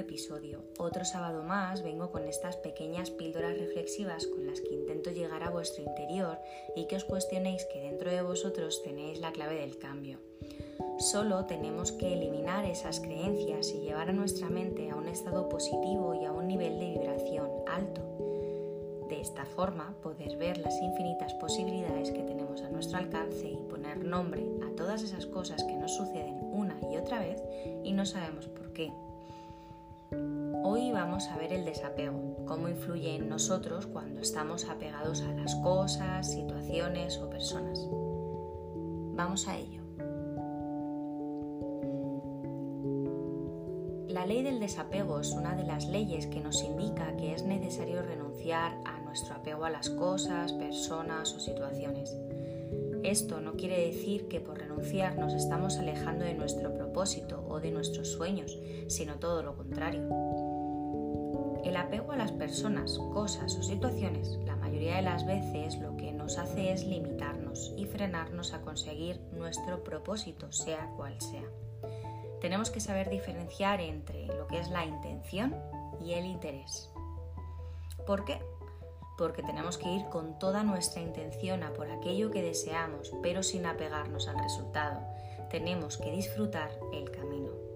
episodio. 0.00 0.64
Otro 0.78 1.04
sábado 1.04 1.42
más 1.42 1.82
vengo 1.82 2.10
con 2.10 2.26
estas 2.26 2.56
pequeñas 2.56 3.10
píldoras 3.10 3.58
reflexivas 3.58 4.26
con 4.26 4.46
las 4.46 4.60
que 4.60 4.74
intento 4.74 5.10
llegar 5.10 5.42
a 5.42 5.50
vuestro 5.50 5.82
interior 5.82 6.38
y 6.74 6.86
que 6.86 6.96
os 6.96 7.04
cuestionéis 7.04 7.64
que 7.66 7.80
dentro 7.80 8.10
de 8.10 8.22
vosotros 8.22 8.82
tenéis 8.82 9.20
la 9.20 9.32
clave 9.32 9.60
del 9.60 9.78
cambio. 9.78 10.18
Solo 10.98 11.46
tenemos 11.46 11.92
que 11.92 12.12
eliminar 12.12 12.64
esas 12.64 13.00
creencias 13.00 13.72
y 13.72 13.80
llevar 13.80 14.10
a 14.10 14.12
nuestra 14.12 14.48
mente 14.48 14.90
a 14.90 14.96
un 14.96 15.08
estado 15.08 15.48
positivo 15.48 16.14
y 16.14 16.24
a 16.24 16.32
un 16.32 16.46
nivel 16.46 16.78
de 16.78 16.90
vibración 16.90 17.48
alto. 17.66 18.02
De 19.08 19.20
esta 19.20 19.44
forma, 19.44 19.94
poder 20.02 20.36
ver 20.36 20.58
las 20.58 20.80
infinitas 20.80 21.34
posibilidades 21.34 22.12
que 22.12 22.22
tenemos 22.22 22.62
a 22.62 22.70
nuestro 22.70 22.98
alcance 22.98 23.48
y 23.48 23.56
poner 23.68 24.04
nombre 24.04 24.46
a 24.62 24.76
todas 24.76 25.02
esas 25.02 25.26
cosas 25.26 25.64
que 25.64 25.76
nos 25.76 25.94
suceden 25.96 26.38
una 26.52 26.78
y 26.92 26.96
otra 26.96 27.18
vez 27.18 27.42
y 27.82 27.92
no 27.92 28.06
sabemos 28.06 28.46
por 28.46 28.72
qué. 28.72 28.92
Vamos 31.00 31.28
a 31.28 31.38
ver 31.38 31.54
el 31.54 31.64
desapego, 31.64 32.44
cómo 32.44 32.68
influye 32.68 33.14
en 33.14 33.30
nosotros 33.30 33.86
cuando 33.86 34.20
estamos 34.20 34.68
apegados 34.68 35.22
a 35.22 35.32
las 35.32 35.54
cosas, 35.54 36.30
situaciones 36.30 37.16
o 37.16 37.30
personas. 37.30 37.88
Vamos 39.16 39.48
a 39.48 39.56
ello. 39.56 39.80
La 44.08 44.26
ley 44.26 44.42
del 44.42 44.60
desapego 44.60 45.20
es 45.20 45.32
una 45.32 45.56
de 45.56 45.64
las 45.64 45.88
leyes 45.88 46.26
que 46.26 46.40
nos 46.40 46.62
indica 46.62 47.16
que 47.16 47.32
es 47.32 47.44
necesario 47.44 48.02
renunciar 48.02 48.76
a 48.84 49.00
nuestro 49.00 49.36
apego 49.36 49.64
a 49.64 49.70
las 49.70 49.88
cosas, 49.88 50.52
personas 50.52 51.32
o 51.32 51.40
situaciones. 51.40 52.14
Esto 53.04 53.40
no 53.40 53.54
quiere 53.54 53.86
decir 53.86 54.28
que 54.28 54.42
por 54.42 54.58
renunciar 54.58 55.16
nos 55.16 55.32
estamos 55.32 55.78
alejando 55.78 56.26
de 56.26 56.34
nuestro 56.34 56.74
propósito 56.74 57.42
o 57.48 57.58
de 57.58 57.70
nuestros 57.70 58.08
sueños, 58.12 58.58
sino 58.88 59.14
todo 59.14 59.42
lo 59.42 59.56
contrario. 59.56 60.49
El 61.64 61.76
apego 61.76 62.12
a 62.12 62.16
las 62.16 62.32
personas, 62.32 62.98
cosas 63.12 63.54
o 63.56 63.62
situaciones, 63.62 64.38
la 64.46 64.56
mayoría 64.56 64.96
de 64.96 65.02
las 65.02 65.26
veces 65.26 65.76
lo 65.78 65.96
que 65.96 66.10
nos 66.10 66.38
hace 66.38 66.72
es 66.72 66.86
limitarnos 66.86 67.74
y 67.76 67.84
frenarnos 67.84 68.54
a 68.54 68.62
conseguir 68.62 69.20
nuestro 69.32 69.84
propósito, 69.84 70.50
sea 70.52 70.90
cual 70.96 71.20
sea. 71.20 71.44
Tenemos 72.40 72.70
que 72.70 72.80
saber 72.80 73.10
diferenciar 73.10 73.80
entre 73.82 74.26
lo 74.26 74.46
que 74.46 74.58
es 74.58 74.70
la 74.70 74.86
intención 74.86 75.54
y 76.00 76.14
el 76.14 76.24
interés. 76.24 76.90
¿Por 78.06 78.24
qué? 78.24 78.40
Porque 79.18 79.42
tenemos 79.42 79.76
que 79.76 79.90
ir 79.90 80.06
con 80.06 80.38
toda 80.38 80.62
nuestra 80.62 81.02
intención 81.02 81.62
a 81.62 81.74
por 81.74 81.90
aquello 81.90 82.30
que 82.30 82.42
deseamos, 82.42 83.12
pero 83.22 83.42
sin 83.42 83.66
apegarnos 83.66 84.28
al 84.28 84.38
resultado. 84.38 85.00
Tenemos 85.50 85.98
que 85.98 86.10
disfrutar 86.10 86.70
el 86.94 87.10
camino. 87.10 87.69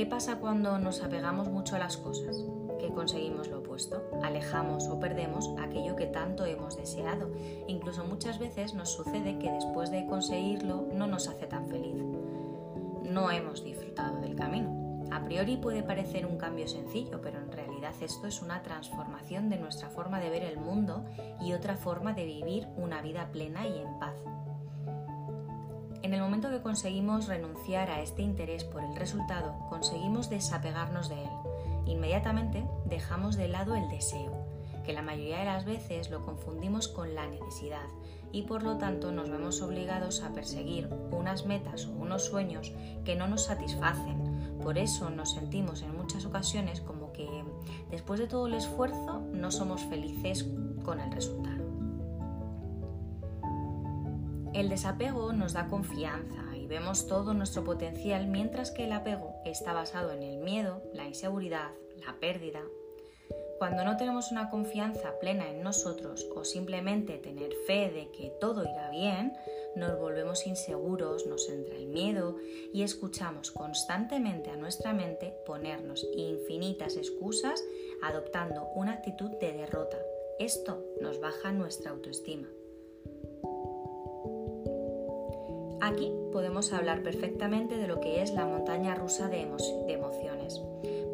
¿Qué 0.00 0.06
pasa 0.06 0.38
cuando 0.38 0.78
nos 0.78 1.02
apegamos 1.02 1.50
mucho 1.50 1.76
a 1.76 1.78
las 1.78 1.98
cosas? 1.98 2.42
Que 2.78 2.88
conseguimos 2.88 3.48
lo 3.48 3.58
opuesto, 3.58 4.02
alejamos 4.22 4.88
o 4.88 4.98
perdemos 4.98 5.50
aquello 5.60 5.94
que 5.94 6.06
tanto 6.06 6.46
hemos 6.46 6.78
deseado. 6.78 7.30
Incluso 7.66 8.06
muchas 8.06 8.38
veces 8.38 8.72
nos 8.72 8.94
sucede 8.94 9.38
que 9.38 9.52
después 9.52 9.90
de 9.90 10.06
conseguirlo 10.06 10.88
no 10.94 11.06
nos 11.06 11.28
hace 11.28 11.46
tan 11.46 11.68
feliz. 11.68 12.02
No 13.02 13.30
hemos 13.30 13.62
disfrutado 13.62 14.22
del 14.22 14.36
camino. 14.36 15.04
A 15.10 15.22
priori 15.22 15.58
puede 15.58 15.82
parecer 15.82 16.24
un 16.24 16.38
cambio 16.38 16.66
sencillo, 16.66 17.20
pero 17.20 17.38
en 17.38 17.52
realidad 17.52 17.92
esto 18.00 18.26
es 18.26 18.40
una 18.40 18.62
transformación 18.62 19.50
de 19.50 19.58
nuestra 19.58 19.90
forma 19.90 20.18
de 20.18 20.30
ver 20.30 20.44
el 20.44 20.56
mundo 20.56 21.04
y 21.42 21.52
otra 21.52 21.76
forma 21.76 22.14
de 22.14 22.24
vivir 22.24 22.68
una 22.74 23.02
vida 23.02 23.28
plena 23.32 23.66
y 23.66 23.78
en 23.80 23.98
paz. 23.98 24.14
En 26.02 26.14
el 26.14 26.22
momento 26.22 26.48
que 26.48 26.62
conseguimos 26.62 27.26
renunciar 27.26 27.90
a 27.90 28.00
este 28.00 28.22
interés 28.22 28.64
por 28.64 28.82
el 28.82 28.96
resultado, 28.96 29.54
conseguimos 29.68 30.30
desapegarnos 30.30 31.10
de 31.10 31.22
él. 31.22 31.30
Inmediatamente 31.86 32.64
dejamos 32.86 33.36
de 33.36 33.48
lado 33.48 33.74
el 33.76 33.88
deseo, 33.90 34.46
que 34.84 34.94
la 34.94 35.02
mayoría 35.02 35.40
de 35.40 35.44
las 35.44 35.66
veces 35.66 36.10
lo 36.10 36.24
confundimos 36.24 36.88
con 36.88 37.14
la 37.14 37.26
necesidad 37.26 37.86
y 38.32 38.42
por 38.42 38.62
lo 38.62 38.78
tanto 38.78 39.12
nos 39.12 39.28
vemos 39.28 39.60
obligados 39.60 40.22
a 40.22 40.32
perseguir 40.32 40.88
unas 41.10 41.44
metas 41.44 41.86
o 41.86 41.90
unos 41.90 42.24
sueños 42.24 42.72
que 43.04 43.16
no 43.16 43.28
nos 43.28 43.44
satisfacen. 43.44 44.58
Por 44.62 44.78
eso 44.78 45.10
nos 45.10 45.32
sentimos 45.32 45.82
en 45.82 45.96
muchas 45.96 46.24
ocasiones 46.24 46.80
como 46.80 47.12
que 47.12 47.28
después 47.90 48.20
de 48.20 48.26
todo 48.26 48.46
el 48.46 48.54
esfuerzo 48.54 49.20
no 49.32 49.50
somos 49.50 49.82
felices 49.82 50.46
con 50.82 51.00
el 51.00 51.10
resultado. 51.12 51.69
El 54.52 54.68
desapego 54.68 55.32
nos 55.32 55.52
da 55.52 55.68
confianza 55.68 56.56
y 56.56 56.66
vemos 56.66 57.06
todo 57.06 57.34
nuestro 57.34 57.62
potencial 57.62 58.26
mientras 58.26 58.72
que 58.72 58.84
el 58.84 58.92
apego 58.92 59.36
está 59.44 59.72
basado 59.72 60.10
en 60.10 60.24
el 60.24 60.38
miedo, 60.38 60.82
la 60.92 61.06
inseguridad, 61.06 61.70
la 62.04 62.18
pérdida. 62.18 62.60
Cuando 63.58 63.84
no 63.84 63.96
tenemos 63.96 64.32
una 64.32 64.50
confianza 64.50 65.18
plena 65.20 65.48
en 65.50 65.62
nosotros 65.62 66.26
o 66.34 66.44
simplemente 66.44 67.18
tener 67.18 67.52
fe 67.66 67.90
de 67.90 68.10
que 68.10 68.32
todo 68.40 68.64
irá 68.64 68.90
bien, 68.90 69.34
nos 69.76 69.96
volvemos 70.00 70.44
inseguros, 70.46 71.26
nos 71.26 71.48
entra 71.48 71.76
el 71.76 71.86
miedo 71.86 72.36
y 72.72 72.82
escuchamos 72.82 73.52
constantemente 73.52 74.50
a 74.50 74.56
nuestra 74.56 74.92
mente 74.92 75.32
ponernos 75.46 76.04
infinitas 76.16 76.96
excusas 76.96 77.62
adoptando 78.02 78.66
una 78.74 78.94
actitud 78.94 79.30
de 79.38 79.52
derrota. 79.52 79.98
Esto 80.40 80.84
nos 81.00 81.20
baja 81.20 81.52
nuestra 81.52 81.92
autoestima. 81.92 82.48
Aquí 85.82 86.12
podemos 86.30 86.72
hablar 86.74 87.02
perfectamente 87.02 87.78
de 87.78 87.88
lo 87.88 88.00
que 88.00 88.22
es 88.22 88.32
la 88.32 88.44
montaña 88.44 88.94
rusa 88.94 89.28
de, 89.28 89.40
emociones, 89.88 90.60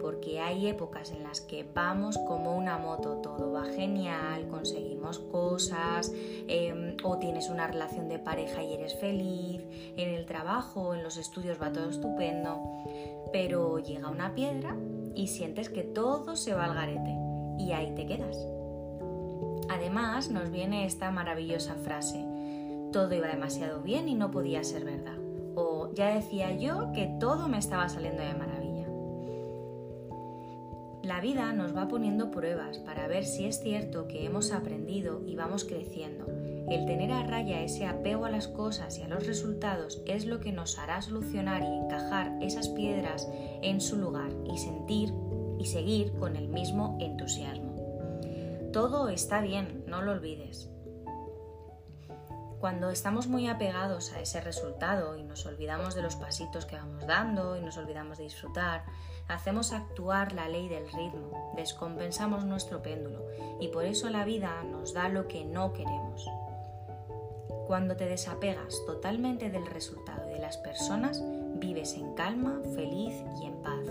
porque 0.00 0.40
hay 0.40 0.66
épocas 0.66 1.12
en 1.12 1.22
las 1.22 1.40
que 1.40 1.64
vamos 1.72 2.18
como 2.26 2.56
una 2.56 2.76
moto, 2.76 3.18
todo 3.22 3.52
va 3.52 3.64
genial, 3.64 4.48
conseguimos 4.48 5.20
cosas, 5.20 6.12
em, 6.48 6.96
o 7.04 7.16
tienes 7.18 7.48
una 7.48 7.68
relación 7.68 8.08
de 8.08 8.18
pareja 8.18 8.62
y 8.62 8.74
eres 8.74 8.96
feliz, 8.96 9.62
en 9.96 10.10
el 10.10 10.26
trabajo, 10.26 10.94
en 10.94 11.04
los 11.04 11.16
estudios 11.16 11.62
va 11.62 11.72
todo 11.72 11.88
estupendo, 11.88 12.60
pero 13.32 13.78
llega 13.78 14.10
una 14.10 14.34
piedra 14.34 14.76
y 15.14 15.28
sientes 15.28 15.70
que 15.70 15.84
todo 15.84 16.34
se 16.34 16.54
va 16.54 16.64
al 16.64 16.74
garete 16.74 17.16
y 17.58 17.70
ahí 17.70 17.94
te 17.94 18.04
quedas. 18.06 18.36
Además 19.68 20.30
nos 20.30 20.50
viene 20.50 20.86
esta 20.86 21.10
maravillosa 21.10 21.74
frase, 21.74 22.24
todo 22.96 23.12
iba 23.12 23.28
demasiado 23.28 23.82
bien 23.82 24.08
y 24.08 24.14
no 24.14 24.30
podía 24.30 24.64
ser 24.64 24.86
verdad. 24.86 25.18
O 25.54 25.92
ya 25.92 26.14
decía 26.14 26.56
yo 26.56 26.92
que 26.94 27.14
todo 27.20 27.46
me 27.46 27.58
estaba 27.58 27.90
saliendo 27.90 28.22
de 28.22 28.32
maravilla. 28.32 28.88
La 31.02 31.20
vida 31.20 31.52
nos 31.52 31.76
va 31.76 31.88
poniendo 31.88 32.30
pruebas 32.30 32.78
para 32.78 33.06
ver 33.06 33.26
si 33.26 33.44
es 33.44 33.60
cierto 33.60 34.08
que 34.08 34.24
hemos 34.24 34.50
aprendido 34.50 35.20
y 35.26 35.36
vamos 35.36 35.66
creciendo. 35.66 36.24
El 36.70 36.86
tener 36.86 37.12
a 37.12 37.22
raya 37.22 37.60
ese 37.60 37.84
apego 37.84 38.24
a 38.24 38.30
las 38.30 38.48
cosas 38.48 38.98
y 38.98 39.02
a 39.02 39.08
los 39.08 39.26
resultados 39.26 40.02
es 40.06 40.24
lo 40.24 40.40
que 40.40 40.52
nos 40.52 40.78
hará 40.78 41.02
solucionar 41.02 41.64
y 41.64 41.66
encajar 41.66 42.32
esas 42.40 42.70
piedras 42.70 43.28
en 43.60 43.82
su 43.82 43.98
lugar 43.98 44.30
y 44.50 44.56
sentir 44.56 45.12
y 45.58 45.66
seguir 45.66 46.14
con 46.14 46.34
el 46.34 46.48
mismo 46.48 46.96
entusiasmo. 46.98 47.76
Todo 48.72 49.10
está 49.10 49.42
bien, 49.42 49.84
no 49.86 50.00
lo 50.00 50.12
olvides. 50.12 50.70
Cuando 52.60 52.88
estamos 52.90 53.28
muy 53.28 53.48
apegados 53.48 54.12
a 54.12 54.20
ese 54.20 54.40
resultado 54.40 55.16
y 55.16 55.22
nos 55.22 55.44
olvidamos 55.44 55.94
de 55.94 56.02
los 56.02 56.16
pasitos 56.16 56.64
que 56.64 56.76
vamos 56.76 57.06
dando 57.06 57.56
y 57.56 57.60
nos 57.60 57.76
olvidamos 57.76 58.16
de 58.16 58.24
disfrutar, 58.24 58.84
hacemos 59.28 59.72
actuar 59.72 60.32
la 60.32 60.48
ley 60.48 60.68
del 60.68 60.90
ritmo, 60.90 61.52
descompensamos 61.54 62.44
nuestro 62.44 62.82
péndulo 62.82 63.26
y 63.60 63.68
por 63.68 63.84
eso 63.84 64.08
la 64.08 64.24
vida 64.24 64.62
nos 64.64 64.94
da 64.94 65.08
lo 65.08 65.28
que 65.28 65.44
no 65.44 65.74
queremos. 65.74 66.26
Cuando 67.66 67.96
te 67.96 68.06
desapegas 68.06 68.82
totalmente 68.86 69.50
del 69.50 69.66
resultado 69.66 70.26
y 70.30 70.34
de 70.34 70.38
las 70.38 70.56
personas, 70.56 71.22
vives 71.56 71.94
en 71.94 72.14
calma, 72.14 72.62
feliz 72.74 73.22
y 73.42 73.46
en 73.46 73.62
paz. 73.62 73.84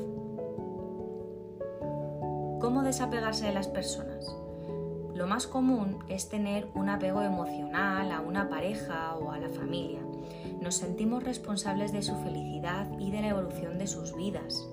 ¿Cómo 2.61 2.81
desapegarse 2.83 3.45
de 3.45 3.53
las 3.53 3.67
personas? 3.67 4.35
Lo 5.15 5.27
más 5.27 5.47
común 5.47 6.03
es 6.09 6.27
tener 6.27 6.67
un 6.75 6.89
apego 6.89 7.21
emocional 7.21 8.11
a 8.11 8.19
una 8.19 8.49
pareja 8.49 9.15
o 9.15 9.31
a 9.31 9.39
la 9.39 9.47
familia. 9.47 10.01
Nos 10.59 10.75
sentimos 10.75 11.23
responsables 11.23 11.93
de 11.93 12.01
su 12.01 12.17
felicidad 12.17 12.85
y 12.99 13.11
de 13.11 13.21
la 13.21 13.29
evolución 13.29 13.77
de 13.77 13.87
sus 13.87 14.13
vidas. 14.13 14.67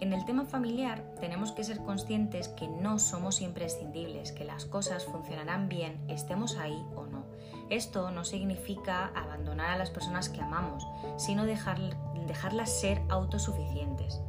En 0.00 0.12
el 0.12 0.26
tema 0.26 0.44
familiar 0.44 1.02
tenemos 1.18 1.52
que 1.52 1.64
ser 1.64 1.78
conscientes 1.78 2.48
que 2.48 2.68
no 2.68 2.98
somos 2.98 3.40
imprescindibles, 3.40 4.32
que 4.32 4.44
las 4.44 4.66
cosas 4.66 5.06
funcionarán 5.06 5.70
bien, 5.70 6.04
estemos 6.06 6.58
ahí 6.58 6.84
o 6.94 7.06
no. 7.06 7.24
Esto 7.70 8.10
no 8.10 8.26
significa 8.26 9.06
abandonar 9.14 9.70
a 9.70 9.78
las 9.78 9.90
personas 9.90 10.28
que 10.28 10.42
amamos, 10.42 10.86
sino 11.16 11.46
dejarlas 11.46 12.80
ser 12.80 13.00
autosuficientes. 13.08 14.20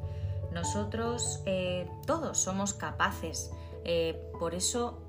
Nosotros 0.53 1.43
eh, 1.45 1.91
todos 2.05 2.37
somos 2.37 2.73
capaces 2.73 3.51
eh, 3.85 4.31
por 4.39 4.53
eso 4.55 5.03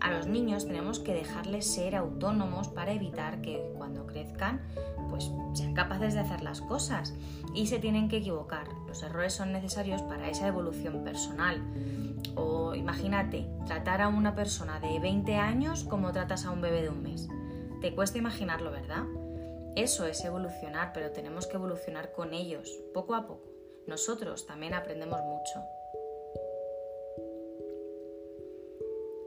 A 0.00 0.10
los 0.10 0.26
niños 0.26 0.66
tenemos 0.66 1.00
que 1.00 1.14
dejarles 1.14 1.66
ser 1.66 1.96
autónomos 1.96 2.68
para 2.68 2.92
evitar 2.92 3.40
que 3.40 3.72
cuando 3.78 4.06
crezcan 4.06 4.60
pues 5.08 5.30
sean 5.54 5.72
capaces 5.72 6.14
de 6.14 6.20
hacer 6.20 6.42
las 6.42 6.60
cosas 6.60 7.14
y 7.54 7.66
se 7.66 7.78
tienen 7.78 8.08
que 8.08 8.18
equivocar. 8.18 8.68
Los 8.86 9.02
errores 9.02 9.32
son 9.32 9.52
necesarios 9.52 10.02
para 10.02 10.28
esa 10.28 10.46
evolución 10.46 11.02
personal. 11.02 11.62
O 12.34 12.74
imagínate, 12.74 13.46
tratar 13.66 14.02
a 14.02 14.08
una 14.08 14.34
persona 14.34 14.80
de 14.80 14.98
20 14.98 15.36
años 15.36 15.84
como 15.84 16.12
tratas 16.12 16.44
a 16.44 16.50
un 16.50 16.60
bebé 16.60 16.82
de 16.82 16.90
un 16.90 17.02
mes. 17.02 17.28
Te 17.80 17.94
cuesta 17.94 18.18
imaginarlo, 18.18 18.70
¿verdad? 18.70 19.04
Eso 19.76 20.06
es 20.06 20.24
evolucionar, 20.24 20.92
pero 20.92 21.12
tenemos 21.12 21.46
que 21.46 21.56
evolucionar 21.56 22.12
con 22.12 22.34
ellos, 22.34 22.70
poco 22.92 23.14
a 23.14 23.26
poco. 23.26 23.48
Nosotros 23.86 24.46
también 24.46 24.74
aprendemos 24.74 25.20
mucho. 25.22 25.62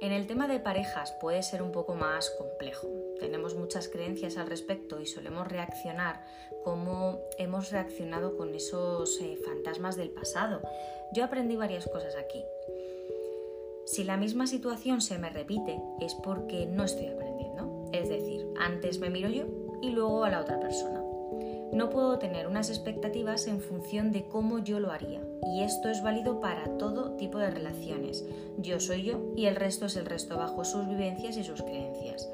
En 0.02 0.14
el 0.14 0.28
tema 0.28 0.48
de 0.48 0.62
parejas 0.62 1.12
puede 1.12 1.44
ser 1.44 1.62
un 1.62 1.74
poco 1.74 1.94
más 1.94 2.30
complejo. 2.30 2.88
Tenemos 3.20 3.56
muchas 3.56 3.90
creencias 3.90 4.38
al 4.38 4.48
respecto 4.48 5.02
y 5.02 5.06
solemos 5.06 5.50
reaccionar 5.50 6.24
como 6.64 7.20
hemos 7.38 7.70
reaccionado 7.72 8.38
con 8.38 8.56
esos 8.56 9.20
eh, 9.20 9.38
fantasmas 9.46 9.98
del 9.98 10.12
pasado. 10.12 10.62
Yo 11.12 11.26
aprendí 11.26 11.58
varias 11.58 11.86
cosas 11.86 12.16
aquí. 12.16 12.46
Si 13.86 14.06
la 14.06 14.16
misma 14.16 14.48
situación 14.48 15.02
se 15.02 15.18
me 15.18 15.30
repite 15.30 15.82
es 16.00 16.16
porque 16.16 16.66
no 16.66 16.86
estoy 16.86 17.08
aprendiendo. 17.08 17.90
Es 17.92 18.08
decir, 18.08 18.48
antes 18.58 19.00
me 19.00 19.10
miro 19.10 19.28
yo 19.28 19.48
y 19.82 19.90
luego 19.90 20.24
a 20.24 20.30
la 20.30 20.40
otra 20.40 20.62
persona. 20.62 21.09
No 21.72 21.90
puedo 21.90 22.18
tener 22.18 22.48
unas 22.48 22.70
expectativas 22.70 23.48
en 23.48 23.62
función 23.62 24.12
de 24.12 24.28
cómo 24.28 24.60
yo 24.60 24.80
lo 24.80 24.92
haría, 24.92 25.22
y 25.54 25.62
esto 25.62 25.90
es 25.90 26.02
válido 26.02 26.40
para 26.40 26.78
todo 26.78 27.16
tipo 27.16 27.38
de 27.38 27.52
relaciones. 27.52 28.26
Yo 28.58 28.80
soy 28.80 29.04
yo 29.04 29.34
y 29.36 29.46
el 29.46 29.56
resto 29.56 29.86
es 29.86 29.96
el 29.96 30.06
resto 30.06 30.38
bajo 30.38 30.66
sus 30.66 30.88
vivencias 30.88 31.38
y 31.38 31.44
sus 31.44 31.62
creencias. 31.62 32.28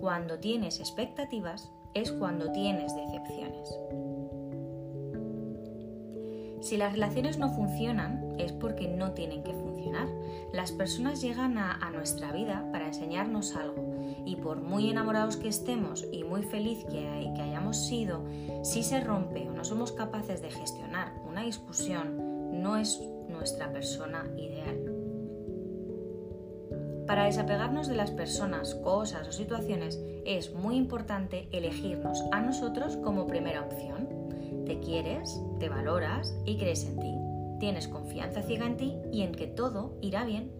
Cuando 0.00 0.38
tienes 0.38 0.78
expectativas 0.78 1.70
es 1.94 2.12
cuando 2.12 2.52
tienes 2.52 2.94
decepciones. 2.94 3.76
Si 6.60 6.76
las 6.76 6.92
relaciones 6.92 7.38
no 7.38 7.50
funcionan 7.50 8.34
es 8.38 8.52
porque 8.52 8.88
no 8.88 9.12
tienen 9.12 9.42
que 9.42 9.52
funcionar. 9.52 10.08
Las 10.52 10.72
personas 10.72 11.20
llegan 11.22 11.58
a, 11.58 11.90
nuestra 11.90 12.32
vida 12.32 12.68
para 12.72 12.88
enseñarnos 12.88 13.54
algo 13.56 13.95
y 14.26 14.36
por 14.36 14.60
muy 14.60 14.90
enamorados 14.90 15.36
que 15.36 15.48
estemos 15.48 16.04
y 16.12 16.24
muy 16.24 16.42
feliz 16.42 16.84
que, 16.84 17.32
que 17.34 17.42
hayamos 17.42 17.86
sido, 17.86 18.24
si 18.62 18.82
se 18.82 19.00
rompe 19.00 19.48
o 19.48 19.52
no 19.52 19.64
somos 19.64 19.92
capaces 19.92 20.42
de 20.42 20.50
gestionar 20.50 21.14
una 21.26 21.42
discusión, 21.42 22.60
no 22.60 22.76
es 22.76 23.00
nuestra 23.28 23.72
persona 23.72 24.28
ideal. 24.36 24.96
Para 27.06 27.26
desapegarnos 27.26 27.86
de 27.86 27.94
las 27.94 28.10
personas, 28.10 28.74
cosas 28.74 29.28
o 29.28 29.32
situaciones 29.32 30.00
es 30.24 30.52
muy 30.52 30.74
importante 30.74 31.48
elegirnos 31.52 32.24
a 32.32 32.40
nosotros 32.40 32.96
como 32.96 33.28
primera 33.28 33.62
opción. 33.62 34.08
Te 34.66 34.80
quieres, 34.80 35.40
te 35.60 35.68
valoras 35.68 36.36
y 36.44 36.56
crees 36.56 36.84
en 36.84 36.98
ti. 36.98 37.14
Tienes 37.60 37.86
confianza 37.86 38.42
ciega 38.42 38.66
en 38.66 38.76
ti 38.76 38.96
y 39.12 39.22
en 39.22 39.32
que 39.32 39.46
todo 39.46 39.96
irá 40.02 40.24
bien. 40.24 40.50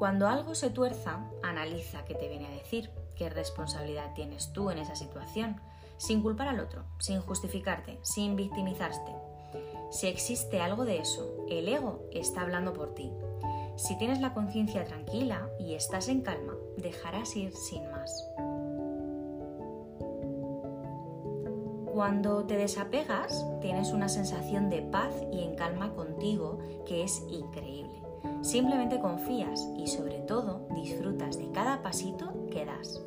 Cuando 0.00 0.28
algo 0.28 0.54
se 0.54 0.70
tuerza, 0.70 1.26
analiza 1.42 2.06
qué 2.06 2.14
te 2.14 2.26
viene 2.26 2.46
a 2.46 2.52
decir, 2.52 2.88
qué 3.16 3.28
responsabilidad 3.28 4.14
tienes 4.14 4.50
tú 4.54 4.70
en 4.70 4.78
esa 4.78 4.96
situación, 4.96 5.60
sin 5.98 6.22
culpar 6.22 6.48
al 6.48 6.58
otro, 6.58 6.86
sin 6.98 7.20
justificarte, 7.20 7.98
sin 8.00 8.34
victimizarte. 8.34 9.12
Si 9.90 10.06
existe 10.06 10.62
algo 10.62 10.86
de 10.86 11.00
eso, 11.00 11.44
el 11.50 11.68
ego 11.68 12.08
está 12.12 12.40
hablando 12.40 12.72
por 12.72 12.94
ti. 12.94 13.12
Si 13.76 13.98
tienes 13.98 14.22
la 14.22 14.32
conciencia 14.32 14.86
tranquila 14.86 15.50
y 15.58 15.74
estás 15.74 16.08
en 16.08 16.22
calma, 16.22 16.54
dejarás 16.78 17.36
ir 17.36 17.54
sin 17.54 17.82
más. 17.90 18.26
Cuando 21.92 22.46
te 22.46 22.56
desapegas, 22.56 23.44
tienes 23.60 23.92
una 23.92 24.08
sensación 24.08 24.70
de 24.70 24.80
paz 24.80 25.12
y 25.30 25.42
en 25.42 25.56
calma 25.56 25.92
contigo 25.92 26.58
que 26.86 27.02
es 27.02 27.22
increíble. 27.28 27.99
Simplemente 28.42 29.00
confías 29.00 29.68
y 29.76 29.86
sobre 29.86 30.20
todo 30.20 30.66
disfrutas 30.74 31.36
de 31.36 31.50
cada 31.50 31.82
pasito 31.82 32.46
que 32.50 32.64
das. 32.64 33.02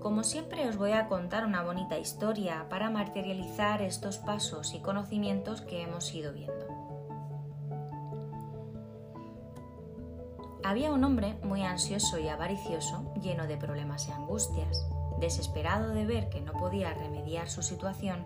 Como 0.00 0.22
siempre 0.22 0.68
os 0.68 0.76
voy 0.76 0.92
a 0.92 1.08
contar 1.08 1.44
una 1.44 1.62
bonita 1.62 1.98
historia 1.98 2.68
para 2.68 2.90
materializar 2.90 3.82
estos 3.82 4.18
pasos 4.18 4.72
y 4.72 4.78
conocimientos 4.78 5.62
que 5.62 5.82
hemos 5.82 6.14
ido 6.14 6.32
viendo. 6.32 6.66
Había 10.62 10.92
un 10.92 11.02
hombre 11.04 11.38
muy 11.42 11.64
ansioso 11.64 12.18
y 12.18 12.28
avaricioso, 12.28 13.12
lleno 13.20 13.46
de 13.46 13.56
problemas 13.56 14.08
y 14.08 14.12
angustias. 14.12 14.86
Desesperado 15.20 15.90
de 15.90 16.06
ver 16.06 16.28
que 16.28 16.40
no 16.40 16.52
podía 16.52 16.92
remediar 16.92 17.48
su 17.48 17.62
situación, 17.62 18.24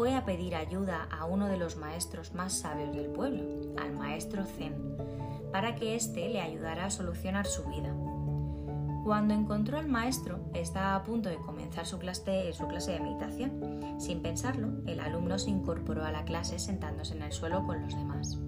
fue 0.00 0.14
a 0.14 0.24
pedir 0.24 0.56
ayuda 0.56 1.08
a 1.10 1.26
uno 1.26 1.46
de 1.46 1.58
los 1.58 1.76
maestros 1.76 2.32
más 2.32 2.54
sabios 2.54 2.96
del 2.96 3.08
pueblo, 3.08 3.44
al 3.76 3.92
maestro 3.92 4.46
Zen, 4.46 4.96
para 5.52 5.74
que 5.74 5.94
éste 5.94 6.26
le 6.30 6.40
ayudara 6.40 6.86
a 6.86 6.90
solucionar 6.90 7.46
su 7.46 7.64
vida. 7.64 7.94
Cuando 9.04 9.34
encontró 9.34 9.76
al 9.76 9.88
maestro, 9.88 10.40
estaba 10.54 10.94
a 10.94 11.02
punto 11.02 11.28
de 11.28 11.36
comenzar 11.36 11.84
su 11.84 11.98
clase, 11.98 12.50
su 12.54 12.66
clase 12.66 12.92
de 12.92 13.00
meditación. 13.00 14.00
Sin 14.00 14.22
pensarlo, 14.22 14.68
el 14.86 15.00
alumno 15.00 15.38
se 15.38 15.50
incorporó 15.50 16.02
a 16.02 16.12
la 16.12 16.24
clase 16.24 16.58
sentándose 16.58 17.14
en 17.14 17.20
el 17.20 17.32
suelo 17.32 17.66
con 17.66 17.82
los 17.82 17.94
demás. 17.94 18.38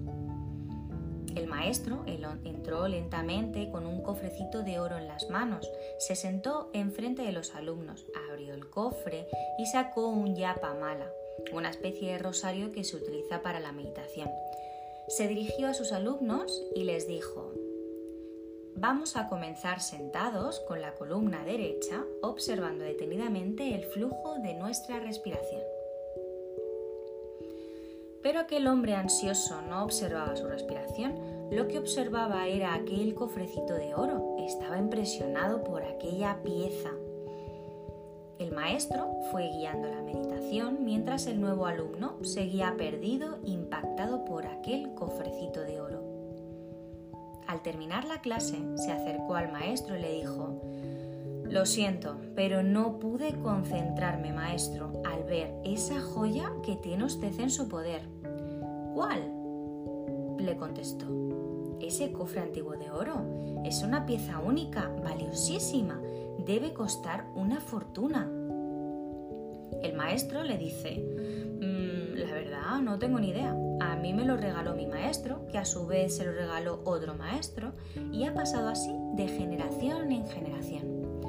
El 1.35 1.45
maestro 1.45 2.03
entró 2.07 2.87
lentamente 2.87 3.69
con 3.69 3.85
un 3.85 4.01
cofrecito 4.01 4.63
de 4.63 4.79
oro 4.79 4.97
en 4.97 5.07
las 5.07 5.29
manos, 5.29 5.69
se 5.99 6.15
sentó 6.15 6.71
enfrente 6.73 7.21
de 7.21 7.31
los 7.31 7.53
alumnos, 7.53 8.07
abrió 8.31 8.55
el 8.55 8.71
cofre 8.71 9.27
y 9.59 9.67
sacó 9.67 10.07
un 10.07 10.35
yapa 10.35 10.73
mala, 10.73 11.05
una 11.51 11.69
especie 11.69 12.13
de 12.13 12.19
rosario 12.19 12.71
que 12.71 12.83
se 12.83 12.95
utiliza 12.95 13.41
para 13.41 13.59
la 13.59 13.71
meditación. 13.71 14.29
Se 15.07 15.27
dirigió 15.27 15.67
a 15.67 15.73
sus 15.73 15.91
alumnos 15.91 16.61
y 16.75 16.83
les 16.83 17.07
dijo, 17.07 17.51
Vamos 18.75 19.15
a 19.15 19.27
comenzar 19.27 19.81
sentados 19.81 20.59
con 20.61 20.81
la 20.81 20.95
columna 20.95 21.45
derecha, 21.45 22.03
observando 22.21 22.83
detenidamente 22.83 23.75
el 23.75 23.85
flujo 23.85 24.35
de 24.39 24.55
nuestra 24.55 24.99
respiración. 24.99 25.61
Pero 28.23 28.39
aquel 28.39 28.67
hombre 28.67 28.95
ansioso 28.95 29.61
no 29.61 29.83
observaba 29.83 30.35
su 30.35 30.47
respiración, 30.47 31.49
lo 31.51 31.67
que 31.67 31.77
observaba 31.77 32.47
era 32.47 32.73
aquel 32.73 33.13
cofrecito 33.13 33.75
de 33.75 33.93
oro. 33.93 34.37
Estaba 34.39 34.79
impresionado 34.79 35.63
por 35.63 35.83
aquella 35.83 36.41
pieza. 36.41 36.89
El 38.53 38.59
maestro 38.59 39.09
fue 39.31 39.47
guiando 39.47 39.87
la 39.87 40.03
meditación 40.03 40.85
mientras 40.85 41.25
el 41.25 41.41
nuevo 41.41 41.65
alumno 41.65 42.23
seguía 42.23 42.75
perdido, 42.77 43.39
impactado 43.43 44.25
por 44.25 44.45
aquel 44.45 44.93
cofrecito 44.93 45.61
de 45.61 45.81
oro. 45.81 46.03
Al 47.47 47.63
terminar 47.63 48.05
la 48.05 48.21
clase, 48.21 48.59
se 48.75 48.91
acercó 48.91 49.33
al 49.33 49.51
maestro 49.51 49.97
y 49.97 50.01
le 50.01 50.13
dijo, 50.13 50.61
Lo 51.45 51.65
siento, 51.65 52.17
pero 52.35 52.61
no 52.61 52.99
pude 52.99 53.33
concentrarme, 53.39 54.31
maestro, 54.33 55.01
al 55.03 55.23
ver 55.23 55.51
esa 55.63 55.99
joya 55.99 56.51
que 56.63 56.75
tiene 56.75 57.05
usted 57.05 57.33
en 57.39 57.49
su 57.49 57.67
poder. 57.67 58.03
¿Cuál? 58.93 59.31
le 60.37 60.55
contestó. 60.57 61.07
Ese 61.81 62.11
cofre 62.11 62.41
antiguo 62.41 62.73
de 62.73 62.91
oro 62.91 63.63
es 63.65 63.81
una 63.81 64.05
pieza 64.05 64.37
única, 64.37 64.91
valiosísima. 65.03 65.99
Debe 66.45 66.71
costar 66.71 67.25
una 67.35 67.59
fortuna. 67.59 68.29
El 69.83 69.95
maestro 69.95 70.43
le 70.43 70.57
dice, 70.57 70.95
mm, 70.95 72.15
la 72.15 72.33
verdad, 72.33 72.79
no 72.81 72.97
tengo 72.97 73.19
ni 73.19 73.29
idea. 73.29 73.53
A 73.81 73.97
mí 73.97 74.13
me 74.13 74.23
lo 74.23 74.37
regaló 74.37 74.75
mi 74.75 74.87
maestro, 74.87 75.45
que 75.47 75.57
a 75.57 75.65
su 75.65 75.85
vez 75.85 76.15
se 76.15 76.25
lo 76.25 76.31
regaló 76.31 76.81
otro 76.85 77.15
maestro, 77.15 77.73
y 78.11 78.23
ha 78.23 78.33
pasado 78.33 78.69
así 78.69 78.95
de 79.15 79.27
generación 79.27 80.11
en 80.13 80.25
generación. 80.27 81.21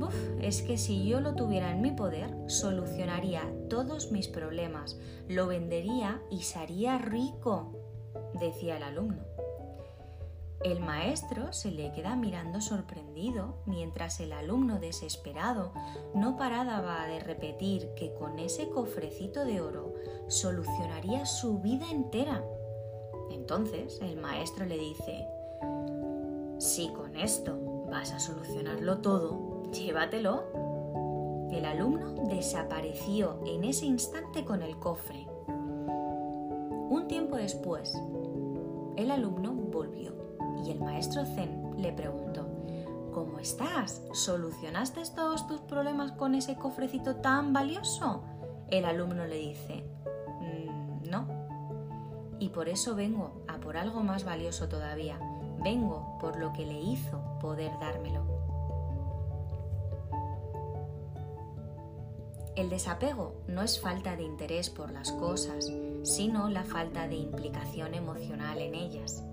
Uf, 0.00 0.14
es 0.40 0.62
que 0.62 0.78
si 0.78 1.06
yo 1.06 1.20
lo 1.20 1.34
tuviera 1.34 1.72
en 1.72 1.82
mi 1.82 1.90
poder, 1.90 2.30
solucionaría 2.46 3.42
todos 3.68 4.12
mis 4.12 4.28
problemas, 4.28 4.98
lo 5.28 5.48
vendería 5.48 6.22
y 6.30 6.42
sería 6.42 6.96
rico, 6.96 7.76
decía 8.40 8.76
el 8.76 8.84
alumno. 8.84 9.24
El 10.62 10.80
maestro 10.80 11.54
se 11.54 11.70
le 11.70 11.90
queda 11.92 12.16
mirando 12.16 12.60
sorprendido 12.60 13.54
mientras 13.64 14.20
el 14.20 14.34
alumno 14.34 14.78
desesperado 14.78 15.72
no 16.14 16.36
paraba 16.36 17.06
de 17.06 17.18
repetir 17.18 17.88
que 17.94 18.12
con 18.12 18.38
ese 18.38 18.68
cofrecito 18.68 19.46
de 19.46 19.62
oro 19.62 19.94
solucionaría 20.28 21.24
su 21.24 21.60
vida 21.60 21.86
entera. 21.90 22.44
Entonces 23.30 24.00
el 24.02 24.18
maestro 24.18 24.66
le 24.66 24.76
dice, 24.76 25.26
si 26.58 26.88
con 26.90 27.16
esto 27.16 27.86
vas 27.90 28.12
a 28.12 28.20
solucionarlo 28.20 28.98
todo, 28.98 29.62
llévatelo. 29.72 31.48
El 31.50 31.64
alumno 31.64 32.26
desapareció 32.28 33.40
en 33.46 33.64
ese 33.64 33.86
instante 33.86 34.44
con 34.44 34.60
el 34.60 34.78
cofre. 34.78 35.26
Un 35.46 37.06
tiempo 37.08 37.36
después, 37.36 37.98
el 38.96 39.10
alumno 39.10 39.54
volvió 39.54 40.20
y 40.64 40.70
el 40.70 40.80
maestro 40.80 41.24
Zen 41.24 41.74
le 41.78 41.92
preguntó, 41.92 42.46
¿Cómo 43.12 43.40
estás? 43.40 44.02
¿Solucionaste 44.12 45.02
todos 45.16 45.46
tus 45.48 45.60
problemas 45.62 46.12
con 46.12 46.34
ese 46.36 46.54
cofrecito 46.54 47.16
tan 47.16 47.52
valioso? 47.52 48.22
El 48.70 48.84
alumno 48.84 49.26
le 49.26 49.36
dice, 49.36 49.84
mm, 50.40 51.10
no. 51.10 51.26
Y 52.38 52.50
por 52.50 52.68
eso 52.68 52.94
vengo 52.94 53.42
a 53.48 53.58
por 53.58 53.76
algo 53.76 54.04
más 54.04 54.24
valioso 54.24 54.68
todavía. 54.68 55.18
Vengo 55.62 56.18
por 56.20 56.38
lo 56.38 56.52
que 56.52 56.64
le 56.64 56.80
hizo 56.80 57.20
poder 57.40 57.72
dármelo. 57.80 58.24
El 62.54 62.70
desapego 62.70 63.42
no 63.48 63.62
es 63.62 63.80
falta 63.80 64.14
de 64.16 64.22
interés 64.22 64.70
por 64.70 64.92
las 64.92 65.10
cosas, 65.12 65.72
sino 66.04 66.48
la 66.48 66.62
falta 66.62 67.08
de 67.08 67.16
implicación 67.16 67.94
emocional 67.94 68.60
en 68.60 68.74
ellas, 68.74 69.24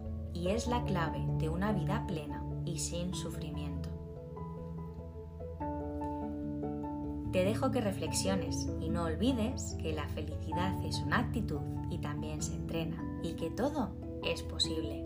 y 0.41 0.49
es 0.49 0.67
la 0.67 0.83
clave 0.83 1.25
de 1.39 1.49
una 1.49 1.71
vida 1.71 2.05
plena 2.07 2.43
y 2.65 2.77
sin 2.77 3.13
sufrimiento. 3.13 3.89
Te 7.31 7.43
dejo 7.43 7.71
que 7.71 7.81
reflexiones 7.81 8.67
y 8.79 8.89
no 8.89 9.03
olvides 9.03 9.75
que 9.81 9.93
la 9.93 10.07
felicidad 10.09 10.83
es 10.85 10.99
una 10.99 11.19
actitud 11.19 11.61
y 11.89 11.97
también 11.99 12.41
se 12.41 12.55
entrena 12.55 13.03
y 13.23 13.33
que 13.33 13.49
todo 13.49 13.89
es 14.23 14.43
posible. 14.43 15.05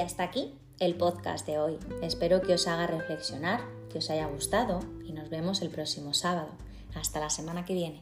Hasta 0.00 0.22
aquí 0.22 0.54
el 0.78 0.94
podcast 0.94 1.46
de 1.46 1.58
hoy. 1.58 1.78
Espero 2.02 2.40
que 2.40 2.54
os 2.54 2.66
haga 2.66 2.86
reflexionar, 2.86 3.60
que 3.90 3.98
os 3.98 4.08
haya 4.08 4.26
gustado 4.26 4.80
y 5.04 5.12
nos 5.12 5.28
vemos 5.28 5.60
el 5.60 5.68
próximo 5.68 6.14
sábado. 6.14 6.50
Hasta 6.94 7.20
la 7.20 7.28
semana 7.28 7.64
que 7.64 7.74
viene. 7.74 8.00